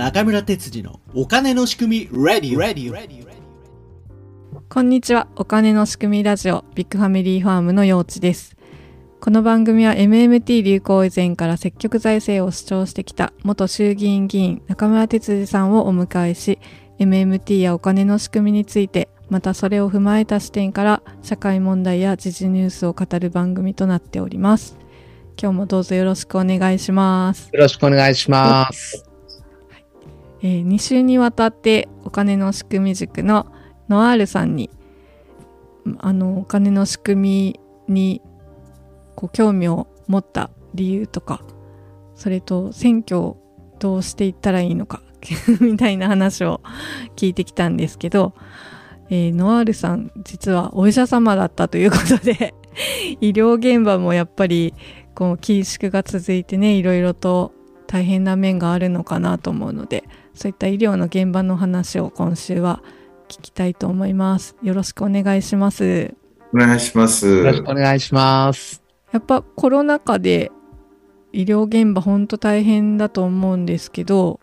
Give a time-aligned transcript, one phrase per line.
[0.00, 3.28] 中村哲次のお金の仕組み Ready, Ready, Ready.
[4.70, 5.28] こんにちは。
[5.36, 8.56] お金の仕組みラジオビッグファミリーファームの陽地です。
[9.20, 16.58] この番組は MMT 流行以前から積極財政を主張してきた元衆議院議員中村哲司さんをお迎えし、
[16.98, 24.78] MMT やお金の仕組みについて、またそれを踏まえた視点から社会問題や時事ニュースを語る番組となっております。
[25.38, 27.50] 今日もどうぞよろしくお願いします。
[27.52, 29.09] よろしくお願いします。
[30.42, 33.46] えー2週にわたってお金の仕組み塾の
[33.88, 34.70] ノアールさんに
[35.98, 37.56] あのお金の仕組
[37.88, 38.22] みに
[39.16, 41.42] こう興味を持った理由とか
[42.14, 43.36] それと選挙を
[43.78, 45.02] どうしていったらいいのか
[45.60, 46.60] みたいな話を
[47.16, 48.34] 聞いてきたんですけど、
[49.10, 52.54] えーノアールさん実はお医者様だったということで
[53.20, 54.74] 医療現場もやっぱり
[55.14, 57.52] こう緊縮が続いてねいろいろと
[57.86, 62.82] 大変な面があるのかなと思うのでそういった医療の現場の話を今週は
[63.28, 64.56] 聞きたいと思います。
[64.62, 66.14] よろしくお願いします。
[66.52, 67.28] お願いします。
[67.28, 68.82] よろしくお願いします。
[69.12, 70.50] やっぱコロナ禍で
[71.32, 74.40] 医療現場ほんと大変だと思うんですけど、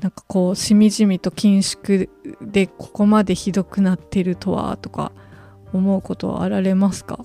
[0.00, 2.08] なんかこうしみじみと緊縮
[2.40, 5.12] でここまでひどくなってるとはとか
[5.72, 7.24] 思うことはあられますか？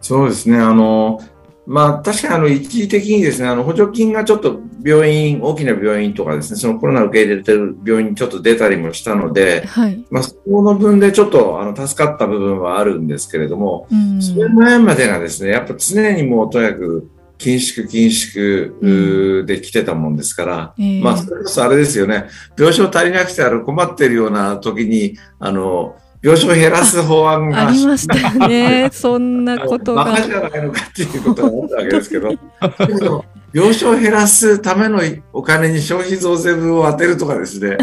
[0.00, 0.58] そうですね。
[0.58, 1.20] あの、
[1.66, 10.04] まあ、確かにあの、一時的にですね、あの、補助金がちょっと病院、大きな病院とかですね、そのコロナを受け入れてる病院にちょっと出たりもしたので、はい。
[10.10, 22.26] まあ、そこの分でちょっと、あの、助かった部分はあるんですけれども、うんそれ前までがですね、やっぱ常にもうとにかく、緊縮、緊縮で来てたもんですから、えーまあ、それこそあれですよね、
[22.58, 28.90] 病床足りなくてある困ってるような時に、あの、病床減らす法案がありましたよね。
[28.92, 30.06] そんなことが。
[30.06, 32.34] バカじゃないのかっていうことがあったわけですけど、
[33.52, 35.00] 病床を減らすための
[35.32, 37.78] お金に消費増税分を当てるとかですね、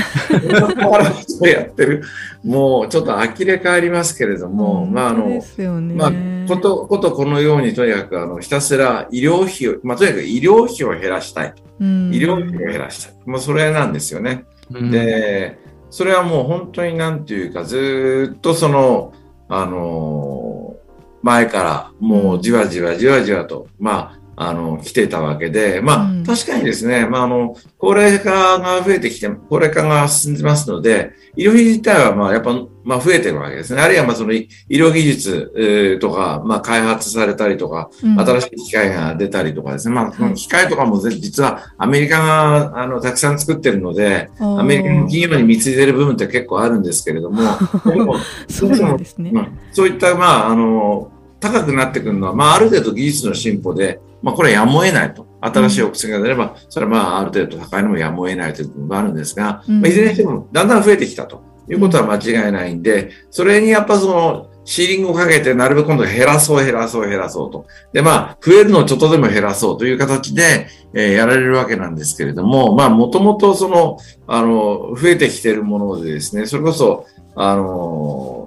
[1.49, 2.03] やってる、
[2.43, 5.95] もうちょっと呆れ返りますけれども、まああの、すよね。
[5.95, 6.11] まあ、
[6.49, 11.53] こと、ことこのようにとにかくあのひたすら医療費を、まあとにかく医療費を減らしたい。
[11.80, 13.14] うん医療費を減らしたい。
[13.26, 14.43] もうそれなんですよね。
[14.70, 15.63] で、
[15.93, 19.14] それはもう本当になんていうか、ずっとその、
[19.48, 20.54] あのー
[21.23, 33.82] 前からもうじわじわじわじわと、まあ、あの、来てたわけで、まあ、うん確かにですね、まあ、あの、高齢化が増えてきて、高齢化が進んでますので、医療費自体はまあ、やっぱ、まあ、増えてるわけですね。
[33.82, 39.95] あるいはまあ、その医療技術えーとか、まあ、開発されたりとか、うん新しい機械が出たりとかですね。
[39.95, 47.42] まあ、そはいの機械とかもぜ実はアメリカが、あの、たくさん作ってるので、アメリカの企業に貢いでる部分って結構あるんですけれども、
[48.50, 49.32] そうなんですね。
[49.33, 55.28] うんそういった、まあ、あの、高くなってくるのは、まあ、ある程度技術の進歩で、まあ、これはやむを得ないと。
[55.42, 67.66] 新しいお薬が出れば、それはまあ、ある程度高いのもやむを得ないという部分があるんですが、うんまあ、いずれにしても、だんだん増えてきたということは間違いないんで、それにやっぱその、シーリングをかけて、なるべく今度減らそう、減らそう、減らそうと。
[67.92, 73.98] で、まあ、増えるのをちょっとでも減らそうという形で、えーやられるわけなんですけれども、まあ、もともとその、
[74.28, 78.42] あの、増えてきているものでですね、それこそ、あの、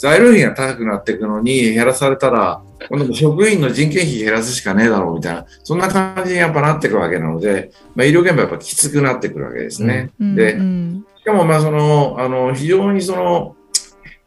[0.00, 10.10] 材料費が高くなっていくのに減らされたら、今度職員の人件費減らすしかねえだろうみたいな、そんな感じにやっぱなっていくわけなので、まあ、医療現場やっぱきつくなってくるわけですね。
[10.18, 13.54] うんで、うんしかも、まあ、その、あの、非常にその、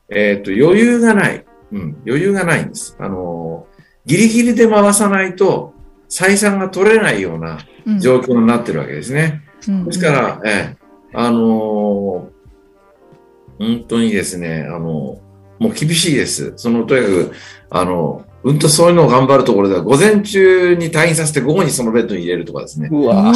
[0.10, 1.44] えっ、と、余裕がない。
[1.72, 2.96] うん、余裕がないんです。
[3.00, 3.66] あの、
[4.06, 5.74] ギリギリで回さないと、
[6.08, 7.58] 採算が取れないような
[7.88, 9.42] うん状況になってるわけですね。
[9.68, 10.78] うんですから、ええ、
[11.14, 12.30] あの
[13.58, 15.23] 本当にですね、あの
[15.60, 16.54] もう厳しいです。
[16.58, 17.32] その、とにかく、
[17.70, 22.90] あの、うんとそういうのを頑張るところでは、午前中に退院させて午後にそのベッドに入れるとかですね。
[22.92, 23.34] うわ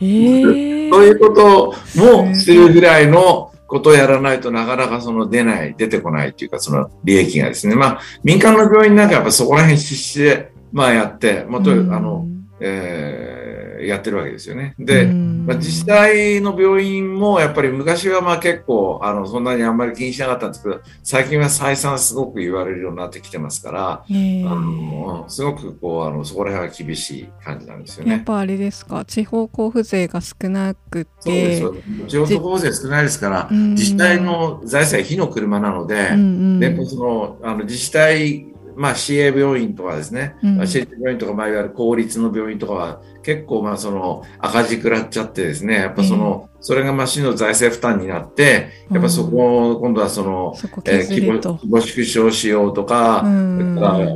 [0.00, 7.74] ええそういうこともするぐらいのことをやらないとなかなかその出ない、出てこないっていうかその利益がですね。
[7.74, 12.26] まあ民間の病院なんかやっぱそこら辺必死で、まあやって、まあとにかくあの、
[12.60, 13.37] えー
[13.86, 14.74] やってるわけですよね。
[14.78, 24.44] で、まあ、自治体の病院もやっぱり昔はまあ結構あのそんなにあんまり気にしなかったんですけど、最近は採算すごく言われるようになってきてますから、ええ。
[24.46, 28.12] あのすごくこうあのそこら辺は厳しい感じなんですよね。
[28.12, 29.04] やっぱあれですか？
[29.04, 31.72] 地方交付税が少なくそうです。
[31.72, 31.82] て。
[32.08, 33.70] 地方交付税少ないですから、うん。
[33.74, 36.20] 自治体の財政は火の車なので、うんう
[36.56, 36.60] ん。
[36.60, 38.46] でそのあの自治体、
[38.78, 40.56] まあ、市営病院とかですね、うん。
[40.56, 51.34] まあ市営病院とか、まあ、いわゆる公立の病院とかは結構まあその赤字食らっちゃってですね、やっぱその、それがまあ市の財政負担になって、やっぱそこを今度はその、そこえー規模。
[51.34, 53.74] 規模縮小しようとか、うん。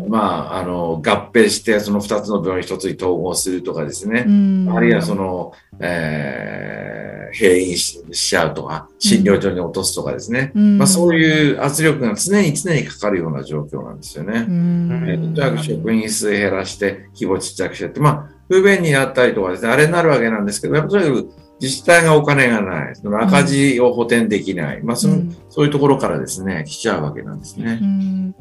[0.09, 4.73] まあ、あの合併してその2つの病院1つに統合するとかですね、うん。
[4.73, 6.92] あるいはその、えー
[7.33, 10.53] 閉院ししちゃうとか、診療所に落とすとかですね。
[10.55, 10.79] うん。
[10.79, 14.47] まあ、そういう圧力が常に常にかかるような状況なんですよね。
[14.49, 15.05] うん。
[15.09, 21.31] えーとにかく職員数減らして、規模ちっちゃくしてって、まあ、不便になったりとかですね、あれになるわけなんですけど、やっぱとにかく
[21.61, 25.37] 自治体がお金がない、その赤字を補填できない、まあその、うん。
[25.49, 27.79] そういうところからですね、来ちゃうわけなんですね。
[27.81, 28.35] うん。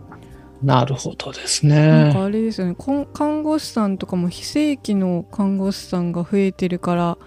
[0.64, 1.88] なるほどですね。
[1.88, 2.76] なんかあれですよね。
[2.78, 7.18] こん看護師さんとかも非正規の看護師さんが増えてるから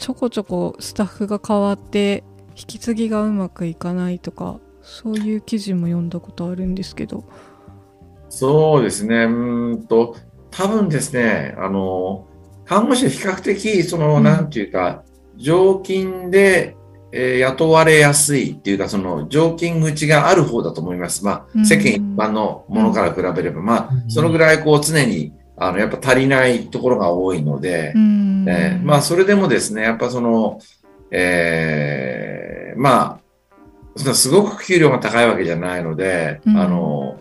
[0.00, 2.24] ちょこちょこスタッフが変わって
[2.56, 7.22] 引き継ぎがうまくいかないとかそういう記事も読んだことあるんですけど。
[8.30, 10.16] そうですね、うーんと、
[10.50, 12.26] 多分ですね、あの、
[12.64, 14.22] 看護師は比較的、その、うん。
[14.22, 15.02] なんていうか、
[15.36, 16.76] 常勤で、
[17.12, 21.24] えー雇われやすいっていうか、その、常勤口がある方だと思います。
[21.24, 21.66] まあ、うん。
[21.66, 24.10] 世間一般のものから比べれば、まあ、うん。
[24.10, 28.46] そのぐらい、こう、常に、あの、やっぱ足りないところが多いので、うん。
[28.48, 30.58] えーまあ、それでもですね、やっぱその、
[31.10, 33.20] えーま
[33.96, 36.56] あ、すごく給料が高いわけじゃないので、うん。
[36.56, 37.20] あの、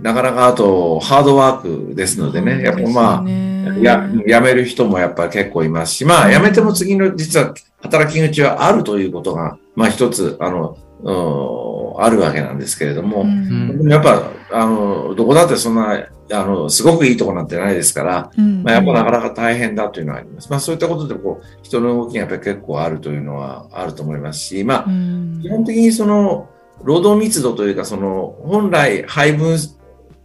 [0.00, 11.67] なかなかあと、ハードワークですのでね、やっぱまあ、や、辞める人もやっぱり結構いますし、まあ、辞めても次の実は働き口はあるということが、まあ一つ、あの、うん
[12.00, 13.78] あるわけなんですけれども、うん。
[13.78, 18.62] でもやっぱ、あの、どこだってそんな、あの、すごくいいとこなんてないですから、うん。
[18.62, 20.48] まあ、やっぱなかなか大変だというのはあります。
[20.50, 25.40] まあそういったことで、こう、人の動きがやっぱり結構あるというのはあると思いますし、まあ、うん。
[25.42, 26.48] 基本的にその、
[26.84, 29.58] 労働密度というか、その、本来配分、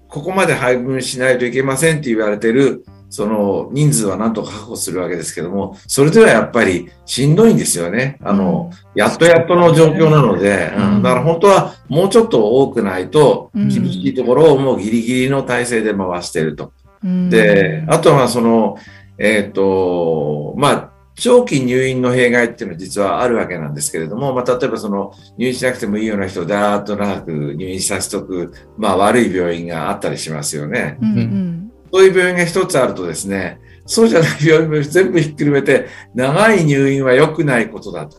[0.08, 8.18] ここまで配分しないといけませんって言われてる、その人数はなんとか確保するわけですけども、それではやっぱりしんどいんですよね。
[8.24, 16.74] あの、やっとやっとの状況なので、うんうんだから本当はもうちょっと多くないと、うん厳しいところをもうギリギリの体制で回していると。
[17.04, 18.80] うんで、あとはその、
[19.20, 30.98] えっ、と、まあ、長期入院の弊害っていうのは実はあるわけなんですけれども、まあ、例えばその入院しなくてもいいような人をだーっと長く入院させとく、まあ悪い病院があったりしますよね。
[31.02, 31.53] うんうん
[31.94, 38.18] そういう病院が一つあるとですね、そうじゃない病院も全部ひっくるめて、長い入院は良くないことだと。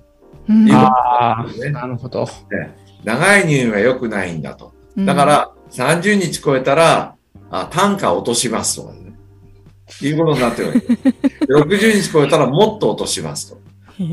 [0.49, 2.29] うんいうああ、ねなるほど。
[3.03, 4.73] 長い入院は良くないんだと。
[4.97, 7.17] だから、30日超えたら、
[7.51, 9.15] あ単価を落としますとかね。
[10.03, 11.03] いうことになってるわけです。
[11.51, 13.59] 60日超えたらもっと落としますと。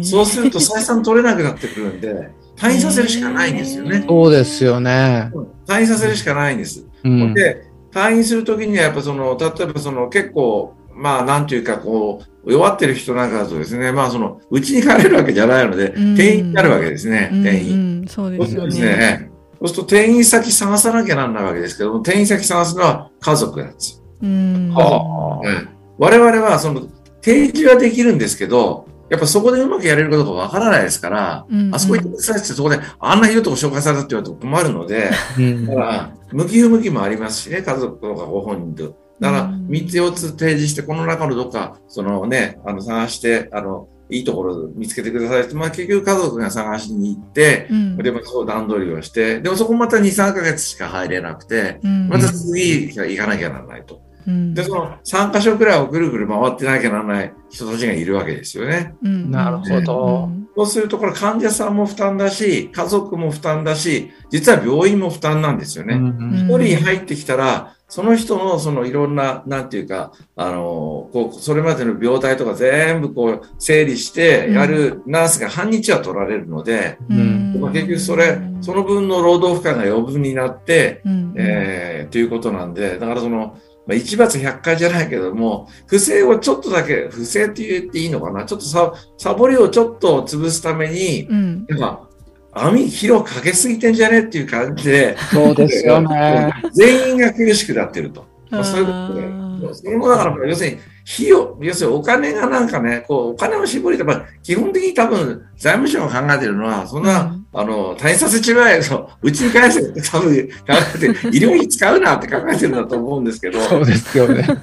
[0.03, 4.03] そうすると採算取れなくなってくるんで、退院させるしかないんですよね。
[4.07, 5.31] そうですよね。
[5.67, 6.83] 退院させるしかないんです。
[7.03, 7.33] うん。
[7.35, 18.01] で、退院するときにはやっぱその、例えばその結構、まあなんていうかこう、弱ってる人なんかだとですね、まあその、うちに帰れるわけじゃないので、うん転院になるわけですね、うん転院。
[18.01, 18.65] うんそうですね。
[18.67, 24.03] ね、そうすると転院先探さなきゃなんないわけですけども、転院先探すのは家族なんですよ。
[24.23, 26.87] うんはうん我々はその、
[27.21, 35.65] 提示はできるんですけど、やっぱそこでうまくやれるかどうかわからないですから、うんあそこ行ってくださいってそこであんなひどいとこ紹介されたって言われても困るので、うん。
[35.65, 38.95] だから、向き不向きもありますしね、家族とかご本人と。
[39.19, 39.67] だから、うん。
[39.67, 47.97] 3つ4つ提示して、この中のどっか、そのね、あの、探して、あの、いいところ見つけてくださいって、まあ結局家族が探しに行って、うん。
[47.97, 52.07] でもそう段取りをして、でもそこまた2、3ヶ月しか入れなくて、うん。
[52.07, 54.01] また次行かなきゃならないと。
[54.31, 54.53] うん。
[54.53, 58.95] で、その3箇所くらいをぐるぐる回ってなきゃならない人たちがいるわけですよね。
[59.03, 59.31] うん。
[59.31, 60.29] なるほど。
[60.55, 65.95] そうすると、これ患者さんも負担だし、家族も負担だし、実は病院も負担なんですよね。
[65.95, 77.59] うん一人入ってきたら、その人のそのいろんな、なんていうか、あの、こう、それまでの病態とか全部こう整理してやるナースが半日は取られるので、うん。
[77.59, 81.33] まあ結局それ、その分の労働負荷が余分になって、うん。
[81.37, 83.57] えー、ということなんで、だからその、
[83.87, 88.45] まあ、一罰百回じゃないけども、不正をちょっとだけ、不正って言っていいのかな？
[88.45, 92.07] ちょっとササボりをちょっと潰すために、うんなんか、
[92.53, 94.19] 網広くかけすぎてんじゃね？
[94.19, 96.53] っていう感じで、そうですよね。
[96.73, 98.25] 全員が苦しくなってると。
[98.49, 99.50] まあ、そういうことあでー。
[99.73, 100.77] それもだから、要するに、
[101.13, 107.45] 費用、要するにお金がなんかね、こう、お金を絞りとか、基本的に多分、財務省が考えてるのは、そんな、うん。
[107.53, 110.51] あの、退院させちまえ、そう、うちに返せって多分考
[110.95, 114.43] えて、医療費使うなって考えてるんだと思うんですけど、そうですよね。
[114.43, 114.57] そう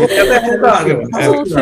[0.00, 1.54] やって本当はでも家そう族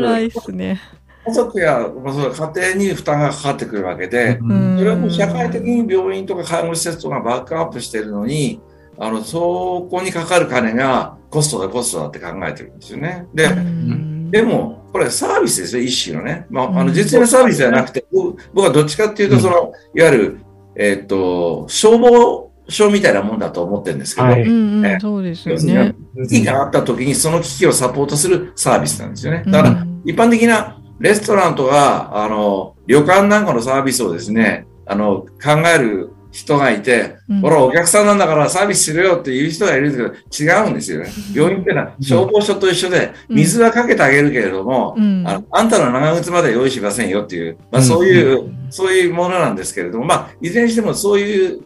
[0.00, 0.80] がいっすね。
[1.26, 4.78] 家族や、まあ、そう家庭に負担がかかってくるわけで、うん。
[4.78, 8.60] それはもう社会的に病院とか介護施設とかバックアップしてるのに、
[8.98, 13.26] あの、そこにかかる金がコストだコストだって考えてるんですよね。
[13.34, 16.46] で、うんでも、これサービスですよ、一種のね。
[16.50, 20.38] まあ、あの、うん実際のサービスではなくて、僕僕はどっちかっていうと、その、いわゆる、
[20.76, 25.94] えっと、消防署みたいなもんだと思ってるんですけど、はいうんうえんそうですよね。
[26.28, 29.44] 危機があった時にその危機をサポートするサービスなんですよね。
[29.46, 37.40] だから、うん一般的なレストランとか、あの、旅館なんかのサービスをですね、あの、考える人がいて、うん。
[37.42, 41.08] ほら、お客さんなんだからサービスするよっていう人がいるんですけど、違うんですよね。
[41.32, 43.36] 病院ってのは消防署と一緒で、うん。
[43.36, 45.22] 水はかけてあげるけれども、うん。
[45.24, 47.86] あのあんたの長靴まで用意しませんよっていう、まあ、うん。
[47.86, 51.60] そういう、そういうものなんですけれども、まあ、いずれにしてもそういう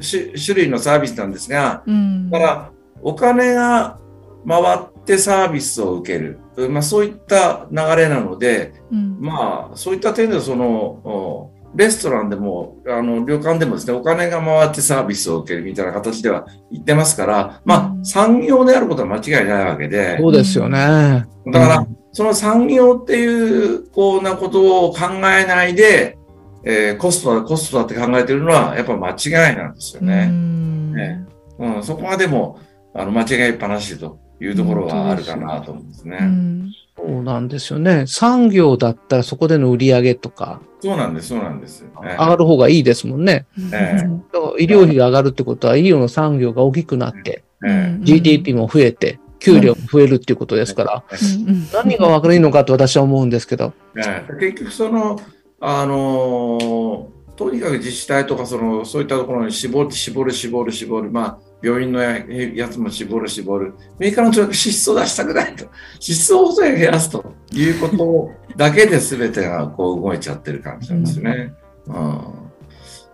[0.00, 2.28] 種種類のサービスなんですが、うん。
[2.28, 2.70] だから、
[3.02, 4.00] お金が
[4.48, 6.40] 回ってサービスを受ける。
[6.68, 9.16] まあ、そういった流れなので、うん。
[9.20, 21.26] まあ、そういった点では、その、おレストランでも、あの、旅館でもですね、お金が回ってサービスを受けるみたいな形では言ってますから、まあ、産業であることは間違いないわけで、そうですよね。
[21.46, 26.18] だから、その産業っていう、こうなことを考えないで、
[26.64, 30.26] えーコストだ、コストだって考えてるのは、やっぱ間違いなんですようね。
[30.26, 30.92] ん。
[30.92, 31.24] ね。
[31.58, 32.58] うん、そこがでも、
[32.94, 36.18] あの、間違いっぱなしというところはあるかなと思うんですね。
[36.20, 38.06] うんそうなんですよね。
[38.06, 40.60] 産業だったらそこでの売り上げとか。
[40.80, 41.82] そうなんです、そうなんです。
[41.82, 43.46] ね上がる方がいいですもんね。
[43.72, 44.08] ええ。
[44.32, 51.66] だから医療費が上がるってことは医療の産業が大きくなって、え GDP も増えて、給料も増えるっていうことですから、うん。
[51.72, 53.72] 何が悪いのかと私は思うんですけど。
[53.96, 54.32] ええ。
[54.38, 55.20] 結局、その、
[55.60, 65.66] あのーとにかく自治体とかその、そういったところに絞る、絞る、絞る、絞る、まあ、病院のややつも絞る、絞る、メーカーのとにかく支出を出したくないと、
[66.00, 71.52] 支出を細い減らすということだけで全てがこう動いちゃってる感じなんですよね。
[71.86, 71.94] うん、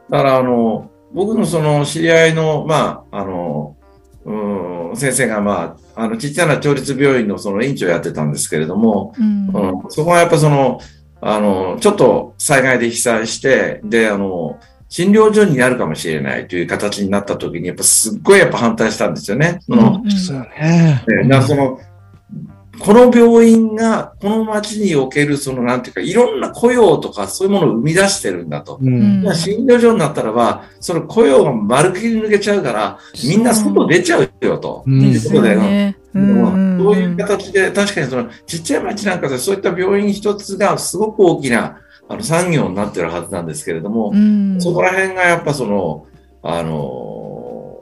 [0.08, 3.76] だから、あの、僕のその知り合いの、まあ、あの、
[4.24, 9.48] うん、先生が、まあ、あの、ちっちゃな町立病院のその院長をやってたんですけれども、うん。
[9.48, 10.80] うん、そこはやっぱその、
[11.20, 19.60] あの、ちょっと災害で被災して、で、あの、診療所になるかもしれないという形になった時に、やっぱすっごいやっぱ反対したんですよね。
[19.62, 21.04] その、ですよね。
[21.46, 21.78] その、
[22.78, 28.78] この病院が、この町における、その、なんていうか、いろんな雇用とか、そういうものを生み出してるんだと。
[28.80, 29.22] うん。
[29.22, 34.84] じゃあ診療所になったらば、その雇用が丸切り抜けちゃうから、みんな外出ちゃうよと。
[34.86, 34.90] う
[35.56, 35.96] ね。
[36.14, 44.60] ううんんそういう形で、確かにそのちっちゃい町なんかでそういった病院一つがすごく大きなあの産業になってるはずなんですけれども、うん。
[44.60, 46.06] そこら辺がやっぱその、
[46.42, 47.80] あの、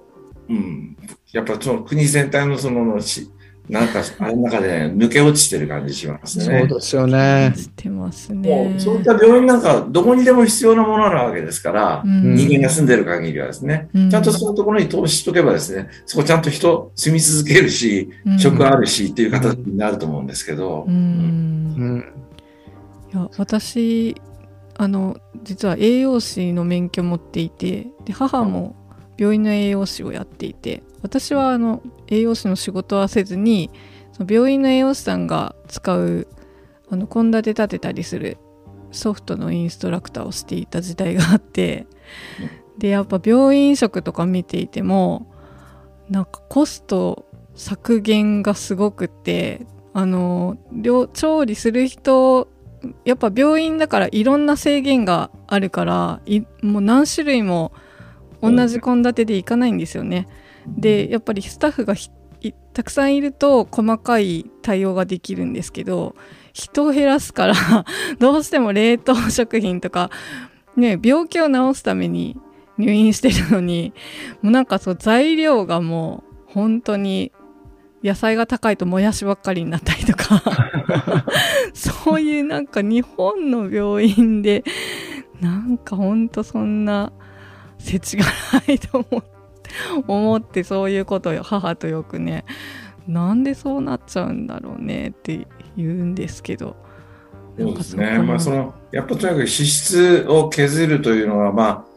[0.48, 0.96] うん、
[1.32, 3.30] やっぱその国全体のその、し
[3.68, 6.62] なんか、あれの中で抜け落ちてる感じしますそね。
[6.62, 7.52] うですよね。
[7.56, 8.80] してますもねう。
[8.80, 12.36] そういった病院なんかどこにでも必要なものなわけですから、うん。
[12.36, 14.10] 人間が住んでる限りはですね、うん。
[14.10, 18.38] ちゃんとそういうところに投資しとけばですね、そこちゃんと人住み続けるし、うん。
[18.38, 20.94] 職あるしっていう形になると思うんですけど、うん。
[20.94, 22.04] うん。
[23.12, 24.16] や私
[24.78, 28.76] あの実は栄養士の免許持っていてで母も
[29.16, 33.70] 病院の栄養士をやっていて私はあの栄養士の仕事はせずに
[34.12, 36.28] その病院の栄養士さんが使う
[36.90, 38.38] 献立立てたりする
[38.92, 41.86] ソフトのインストラクターをしていた時代があって
[42.78, 45.32] でやっぱ病院食とか見ていても
[46.08, 50.58] なんかコスト削減がすごくてあの
[51.14, 52.48] 調理する人
[53.04, 57.72] やっぱ病院だからいろんな制限があるからいもう何種類も
[58.42, 60.28] 同じ献立でいかないんですよね。
[60.66, 61.94] でやっぱりスタッフが
[62.72, 66.14] たくさんいると細かい対応ができるんですけど
[66.52, 67.54] 人を減らすから
[68.18, 70.10] どうしても冷凍食品とか、
[70.76, 72.36] ね、病気を治すために
[72.78, 73.92] 入院してるのに
[74.42, 77.32] もうなんかそう材料がもう本当に
[78.06, 80.42] 野菜が高いともやしばっかりになったりとか。
[81.74, 84.64] そういうなんか日本の病院で
[85.40, 87.12] なんかほんとそんな
[87.78, 88.24] 世知が
[88.66, 89.36] ないと思って
[90.06, 92.44] 思ってそういうことを母とよくね
[93.08, 95.46] なんでそうなっちゃうんだろうねって
[95.76, 96.76] 言うんですけど。
[97.58, 98.18] そうですね。
[98.18, 101.95] まあ、その、やっぱとにかく支出を削るというのは、まあ、病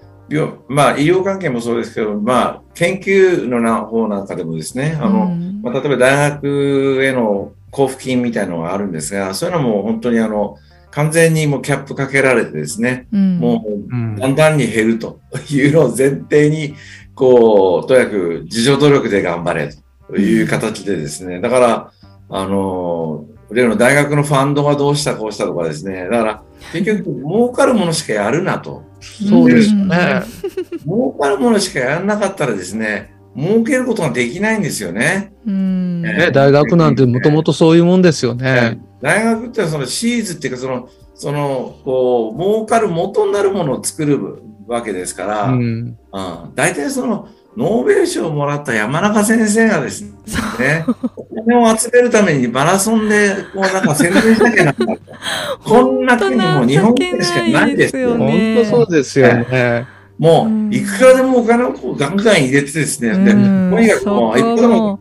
[0.67, 10.57] まあ、医療関係もそうですけど、まあ、研究のな方なんかでもですね、あの、うんまあ、例えば大学への交付金みたいなのがあるんですが、そういうのも本当にあの、
[10.91, 13.39] 完全にもうキャップかけられてですね、うん。
[13.39, 14.15] もううん。
[14.15, 15.19] だんだんに減ると
[15.49, 16.75] いうのを前提に、
[17.13, 19.73] こう、とにかく自助努力で頑張れ
[20.07, 21.91] という形でですね、だから、
[22.29, 28.83] あの、例の大学のファンドがどうしたこうしたとかですね、だから結局儲かるものしかやるなと。
[28.99, 30.23] そうですよね。
[30.85, 35.33] 儲かるものしかやらなかったらですね、儲けることができないんですよね。
[35.45, 38.79] うんねね、大学なんてもともとそういうもんですよね。
[39.01, 45.61] 大学ってそのシーズっていうかその、その、こう、儲かる元になるものを作るわけですから、うん。
[45.61, 45.97] うん、
[46.55, 54.99] 大体そのノーベル賞をもらった山中先生がですね、お金を集めるためにマラソンで、こうなんか宣伝しなきゃなんだと。
[55.63, 58.17] こんな国も日本でしかないですよ。
[58.17, 59.87] 本当そうですよね。
[60.17, 64.99] もういくらでもお金をこうガンガン入れてですね、でうんとにかくもう、いくらでも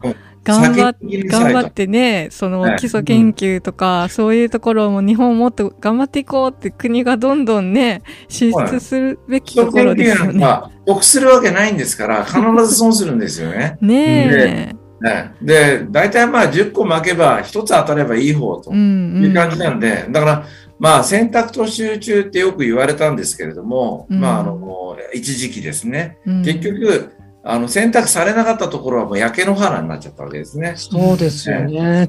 [0.48, 0.94] 頑張
[1.28, 10.40] 頑張ってね、そのはい基礎研究とか、そういうところも日本もっと頑張っていこうって国がどんどんね、進出するべきところです究なんよね。
[10.40, 13.76] か得するわけないんですから、必ず損するんですよね。
[13.82, 14.78] ねえ。
[15.00, 20.44] ね、で、大体まあ10個負けば1つ当たればいい方とうんいう感じなんで、だから
[20.78, 26.18] まあ選択と集中ってよく言われたんですけれども、うんまああの、一時期ですね。
[26.26, 27.12] うん結局、
[27.50, 30.74] あの選択されなかったところはもう焼け野原になっちゃったわけですね。
[30.76, 32.06] そうですよね。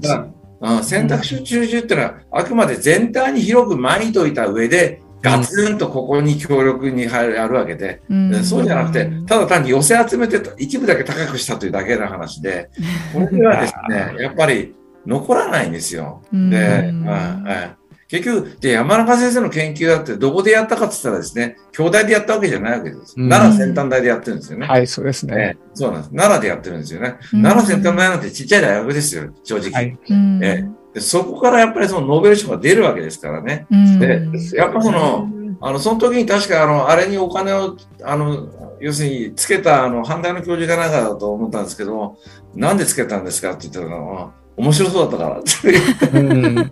[0.60, 0.84] うん。
[0.84, 8.44] 選択肢集中っていうのは、あくまで全体に広くまいといた上で、ガツンとここに強力に入るあるわけで、うん。
[8.44, 12.70] そうじゃなくて、ただ単に寄せ集めて一部だけ高くしたというだけの話で、
[13.14, 16.22] これではですね、やっぱり残らないんですよ。
[16.34, 16.50] うん。
[16.50, 17.79] で、うんうん
[18.10, 23.14] 結局、で山中先生の研究だってどこでやったかって言ったらですね、兄弟でやったわけじゃないわけです。
[23.16, 24.66] うん奈良先端大でやってるんですよね。
[24.66, 25.36] はい、そうですね。
[25.38, 26.16] ええそうなんです。
[26.16, 27.18] 奈良でやってるんですよね。
[27.34, 29.72] うん奈良先端大なんてちっちゃい大学ですよ、正直。
[29.72, 29.98] はい。
[30.10, 33.68] うんえでそこからやっぱりそのノーベル賞が出るわけですからね。
[33.70, 35.30] うんでやっぱその、
[35.62, 38.48] あの、その時に確かあの、あれにお金を、あの、
[38.80, 42.18] 要するにつけたあの、反対の教授かなんかだと思ったんですけども、
[42.56, 46.20] なんでつけたんですかって言ったら、面白そうだったからう。
[46.20, 46.72] うん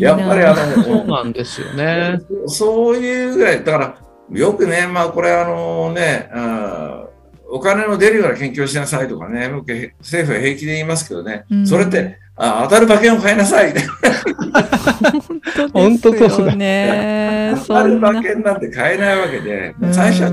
[0.00, 2.20] やっぱりあそうの、なんですよね。
[2.46, 3.94] そういうぐらい、だから、
[4.30, 7.08] よくね、まあこれあのね、あー
[7.50, 9.68] お金の出るような研究をしなさいとかね、僕
[10.00, 13.72] 政府は平気で言いますけどね、うんそれって、あ当たる馬券を買いなさい。
[15.72, 17.54] 本当ですよね。
[17.66, 18.22] 当たるそんな馬。
[18.22, 20.30] 券なんて買えないわけでう、ん最初は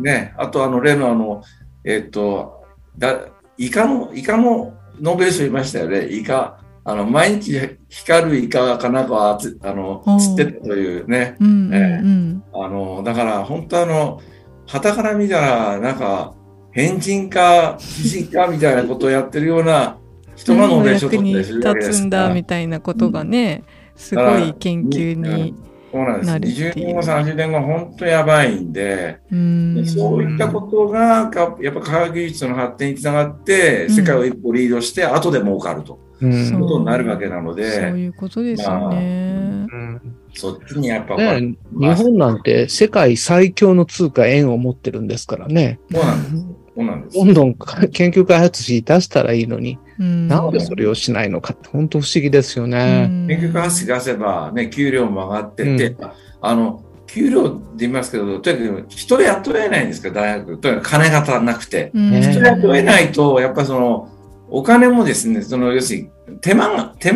[0.00, 1.44] ね、あとあの例のあの、
[1.84, 2.64] えっと、
[2.98, 3.20] だ
[3.56, 6.60] イカの、イカのノーベル賞いましたよね、イカ。
[6.84, 11.36] あの、毎日光るイカかなんかはつ、あの釣ってたというね。
[11.40, 12.44] うんうんえうん。
[12.54, 14.20] あの、だから本当あの、
[14.66, 16.34] 旗から見たら、なんか、
[16.70, 19.98] 変人か、非人かみたいなことをやってるような
[20.36, 22.28] 人がノーベル賞を取ったりするわけ役に立つんですから。
[22.28, 23.64] だみたいなことがね、
[23.96, 25.54] すごい研究に。
[25.92, 26.26] そうなんです。
[26.26, 37.64] なるっていう20年後、30年後、本当やばいんで、うんそういったことが、かやっぱ科学技術の発展につながって、うん世界を一歩リードして、後で儲かるとうんそうことになるわけなのそうで、
[37.98, 39.66] いうことですよね。
[39.70, 45.78] うんそっちにやっぱ、ね、日本なんて世界最強の通貨円を持ってるんですからね。
[45.92, 46.62] そうなんです。
[46.74, 47.16] そうなんです。
[47.18, 47.54] どんどん
[47.92, 53.08] 研究開発費出したらいいのに、うんなんでそれをしないのかって本当不思議ですよね。
[53.28, 55.96] 研究開発費出せば、ね、給料も上がってって、う
[56.40, 60.58] あの、給料で言いますけど、とにかく人雇えないんですか、大学。
[60.58, 61.90] とにかく金が足らなくて。
[61.94, 64.08] うんね人雇えないと、やっぱりその、
[64.48, 66.10] お金もですね、その、要するに、
[66.40, 67.12] 手間が、手、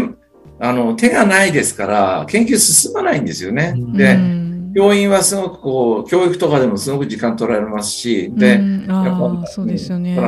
[0.61, 3.75] あの、手がないですから、研究進まないんですよね。
[3.77, 4.47] うんで、うん
[4.77, 10.19] 教員はすごくこう、教育とかでもすごく時間取られますし、で、うんやっぱそうですよね。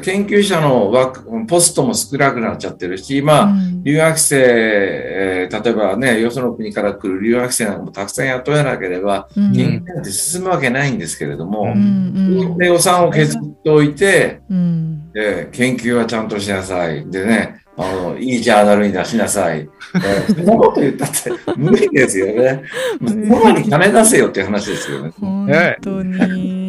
[0.00, 17.10] 研究者の枠、ポストも少なくなっちゃってるし、まあ、うん留学生、えー例えばね、よその国から来る留学生なんかもたくさん雇えなければ、うん研究なんて進むわけないんですけれども、うんで予算を削っておいて、うんで研究はちゃんとしなさい。
[17.10, 19.68] でね、あの、いいジャーナルに出しなさい。
[19.96, 22.62] えーそんなこと言ったって無理ですよね。
[23.06, 25.12] その前に金出せよっていう話ですよね。
[25.20, 25.48] 本
[25.82, 26.61] 当に。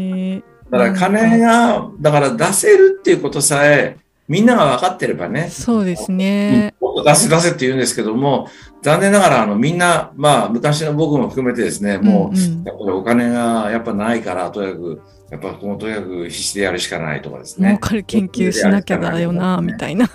[0.74, 6.74] だから金が、だから出せるっていうことさえ、みんなが分かってればね、そうですね。
[6.82, 8.48] もっと出せ出せって言うんですけども、
[8.82, 17.68] 残念ながら、あの、みんな、まあ、昔の僕も含めてですね、もう、やっぱりお金がやっぱないから、とにかく、やっぱこうとにかく必死でやるしかないとかですね。
[17.68, 20.10] 儲かる研究しなきゃだよな、みたいな。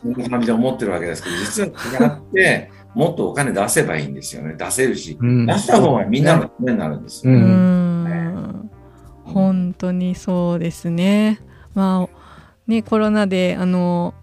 [0.00, 4.54] そんな感じで思ってるわけですけど、実は違って、もっとお金出せばいいんですよね。
[4.56, 5.16] 出せるし。
[5.20, 7.32] うん出した方がみんなのためになるんですよ。
[7.32, 8.70] ううんん。
[9.24, 11.40] 本当にそうですね。
[11.74, 12.22] まあ、
[12.66, 14.14] ね、コロナで、あの、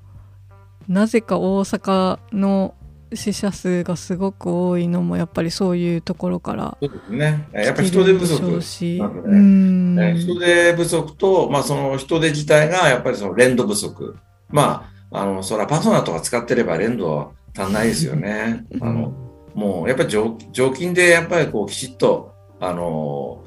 [0.88, 2.74] なぜか大阪の
[3.14, 7.48] 死者数がすごく多いのも、やっぱりそういうところからそうね。
[7.54, 8.62] やっぱり人手不足。
[8.62, 14.16] しなん人手不足と、まあ、その人手自体がやっぱりその連動不足。
[14.50, 18.66] まあ、あの、そらパソナーとか使ってれば連動は足んないですよね。
[18.80, 19.14] あの、
[19.56, 23.44] もうやっぱり常常勤でやっぱりこうきちっと、あの、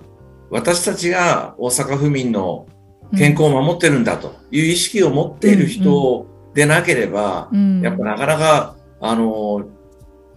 [0.53, 2.67] 私たちが大阪府民の
[3.17, 9.65] 健康を守ってるんだという意識を持っている人でなければ、うんやっぱなかなか、あの、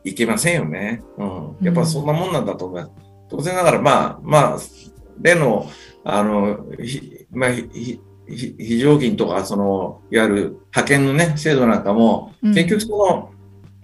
[0.06, 1.04] いけませんよね。
[1.18, 1.58] うん。
[1.62, 2.94] やっぱそんなもんなんだと思います。
[3.30, 4.60] 当然ながら、まあ、まあ、
[5.20, 5.70] での、
[6.06, 13.32] あの、ひまあ、非常勤とか、その、いわゆる派遣のね、制度なんかも、うん結局その、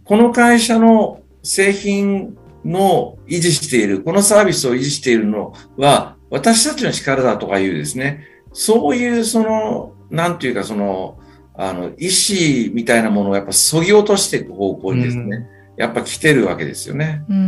[0.05, 11.19] この会社の製品の維持している、このサービスを維持しているのは、私たちの力だとかいうですね、そういうその、なんていうかその、
[11.53, 17.23] あの、意思みたいなものをやっぱ削ぎ落としていく方向にですね、やっぱ来てるわけですよね。
[17.29, 17.47] うん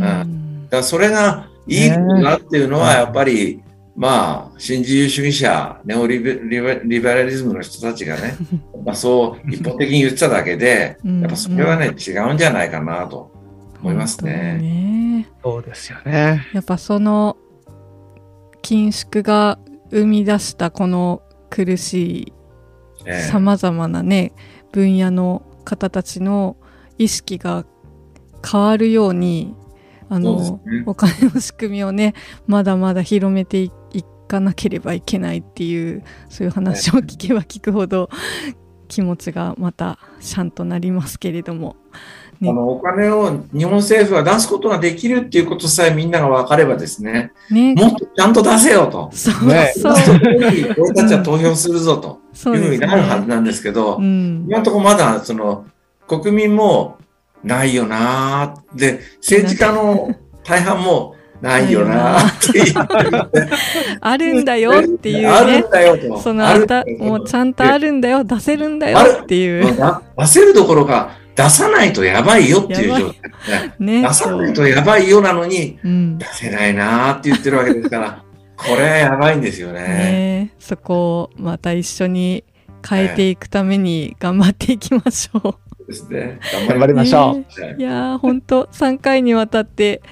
[0.64, 3.62] だからそれがいいことだっていうのは、やっぱり、
[3.96, 8.36] まあ、新自由主義者、ネオリベリベリベラリズムの人たちがね、
[8.84, 13.32] まあそう一方的に言ってただけで、うんやっぱそれはね、違うんじゃないかなと
[13.80, 14.58] 思いますね。
[14.60, 16.46] にねそうですよね。
[16.52, 17.36] やっぱその
[18.64, 19.58] 緊縮が
[19.90, 22.32] 生み出したこの苦しい
[23.06, 24.32] ええさまざまなね
[24.72, 26.56] 分野の方たちの
[26.96, 27.66] 意識が
[28.44, 29.54] 変わるように
[30.08, 32.14] あの、ねお金の仕組みをね
[32.46, 38.08] まだまだ広めていいかなければいけないっていうそういう話を聞けば聞くほど
[38.88, 41.76] 気持ちがまたシャンとなりますけれども。
[42.40, 42.50] ね。
[42.50, 47.74] あのお金を日本政府は出すことができるっていうことさえみんなが分かればですね、ね。
[47.74, 49.10] もっとちゃんと出せよと。
[49.12, 49.72] そう、ね。
[49.76, 49.96] そう。
[49.96, 52.20] そこに俺たちは投票するぞと
[52.54, 55.66] いうふうになるはずなんですけど、うん今のところまだその
[56.06, 56.98] 国民も
[57.42, 63.50] ないよなーで、政治家の大半もないよなーって言ってる
[64.00, 66.20] あるんだよっていうあねるんだよと。
[66.20, 68.24] そのあたもうちゃんとあるんだよ。
[68.24, 69.76] 出せるんだよっていう。
[69.76, 73.32] だ出せるどころか、出さないとやばいよっていう状態
[73.78, 74.00] ね。
[74.00, 78.24] ね出さないとやばいよなのに、うん出せないなーって言ってるわけですから、
[78.56, 79.80] これはやばいんですよね。
[79.80, 82.44] ねそこをまた一緒に
[82.88, 86.38] 変えていくために頑張っていきましょですね。
[86.68, 87.80] 頑張りましょう。
[87.80, 90.02] いやーほんと3回にわたって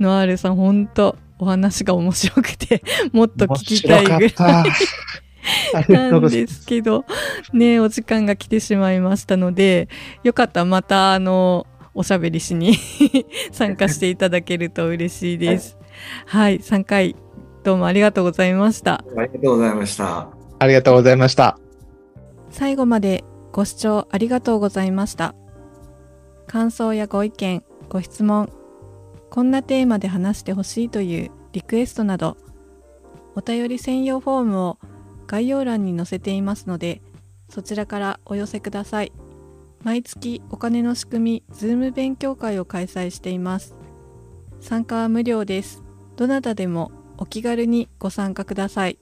[0.00, 4.20] ノアールさんほんとお話が面白くてもっと聞きたいぐらい
[5.88, 7.04] なんですけど、
[7.52, 9.88] ね、お時間が来てしまいましたので、
[10.22, 12.74] よかったらまた、あの、おしゃべりしに
[13.52, 15.76] 参加していただけると嬉しいです。
[16.26, 17.16] はい、3回、
[17.64, 19.04] どうもありがとうございました。
[19.16, 20.28] ありがとうございました。
[20.58, 21.58] ありがとうございました。
[22.50, 25.34] 最後までご視聴ありがとうございました。
[26.46, 28.50] 感想やご意見、ご質問、
[29.30, 32.36] こんなテーマで話してほしいというリクエストなど、
[33.34, 34.78] お便り専用フォームを
[35.32, 37.00] 概要欄に載せていますので、
[37.48, 39.12] そちらからお寄せください。
[39.82, 43.74] 毎月お金の仕組み、 Zoom 勉強会を開催しています。
[44.60, 45.82] 参加は無料です。
[46.16, 48.98] どなたでもお気軽にご参加ください。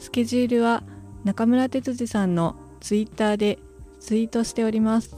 [0.00, 0.82] スケジュールは
[1.22, 3.60] 中村哲司さんのツイッターで
[4.00, 5.16] ツイートしております。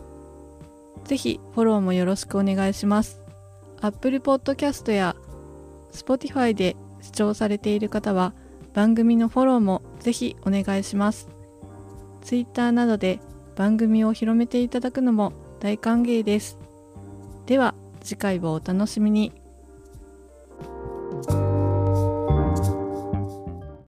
[1.05, 3.23] ぜひフォローもよろしくお願いします。
[3.81, 5.17] Apple Podcast や
[5.91, 8.35] Spotify で視聴されている方は
[8.75, 11.29] 番組のフォローもぜひお願いします。
[12.23, 13.21] Twitter などで
[13.57, 16.59] 番組を広めていただくのも大歓迎です。
[17.47, 19.33] では次回をお楽しみに。